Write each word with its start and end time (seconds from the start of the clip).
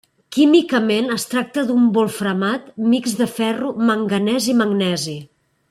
Químicament 0.35 1.11
es 1.15 1.25
tracta 1.33 1.65
d'un 1.67 1.83
wolframat 1.97 2.71
mixt 2.95 3.21
de 3.25 3.29
ferro, 3.37 3.71
manganès 3.91 4.49
i 4.55 4.57
magnesi. 4.65 5.19